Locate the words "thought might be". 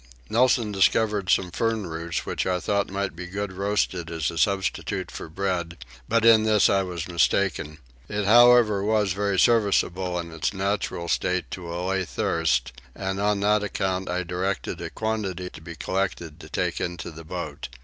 2.59-3.27